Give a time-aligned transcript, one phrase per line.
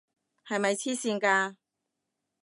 [0.47, 1.57] 係咪癡線㗎？